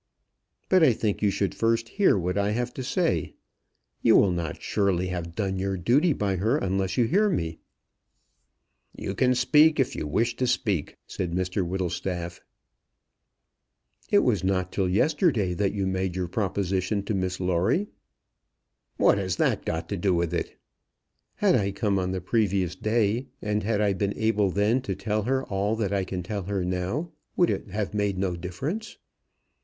"But 0.67 0.81
I 0.81 0.93
think 0.93 1.21
you 1.21 1.29
should 1.29 1.53
first 1.53 1.89
hear 1.89 2.17
what 2.17 2.35
I 2.35 2.53
have 2.53 2.73
to 2.73 2.81
say. 2.83 3.35
You 4.01 4.15
will 4.15 4.31
not 4.31 4.59
surely 4.59 5.09
have 5.09 5.35
done 5.35 5.59
your 5.59 5.77
duty 5.77 6.11
by 6.11 6.37
her 6.37 6.57
unless 6.57 6.97
you 6.97 7.05
hear 7.05 7.29
me." 7.29 7.59
"You 8.97 9.13
can 9.13 9.35
speak 9.35 9.79
if 9.79 9.95
you 9.95 10.07
wish 10.07 10.35
to 10.37 10.47
speak," 10.47 10.97
said 11.05 11.33
Mr 11.33 11.61
Whittlestaff. 11.63 12.41
"It 14.09 14.23
was 14.23 14.43
not 14.43 14.71
till 14.71 14.89
yesterday 14.89 15.53
that 15.53 15.71
you 15.71 15.85
made 15.85 16.15
your 16.15 16.27
proposition 16.27 17.03
to 17.03 17.13
Miss 17.13 17.39
Lawrie." 17.39 17.87
"What 18.97 19.19
has 19.19 19.35
that 19.35 19.67
to 19.87 19.97
do 19.97 20.15
with 20.15 20.33
it?" 20.33 20.57
"Had 21.35 21.53
I 21.53 21.71
come 21.71 21.99
on 21.99 22.09
the 22.09 22.21
previous 22.21 22.75
day, 22.75 23.27
and 23.39 23.61
had 23.61 23.79
I 23.81 23.93
been 23.93 24.17
able 24.17 24.49
then 24.49 24.81
to 24.81 24.95
tell 24.95 25.21
her 25.21 25.43
all 25.43 25.75
that 25.75 25.93
I 25.93 26.05
can 26.05 26.23
tell 26.23 26.41
her 26.45 26.65
now, 26.65 27.11
would 27.35 27.51
it 27.51 27.67
have 27.67 27.93
made 27.93 28.17
no 28.17 28.35
difference?" 28.35 28.97